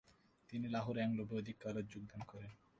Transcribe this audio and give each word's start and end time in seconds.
তিনি 0.49 0.65
লাহোরের 0.67 1.01
অ্যাংলো-বৈদিক 1.01 1.57
কলেজে 1.63 1.91
যোগদান 1.93 2.21
করেন। 2.23 2.51